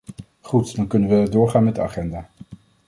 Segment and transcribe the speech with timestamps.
[0.41, 2.29] Goed, dan kunnen we doorgaan met de agenda.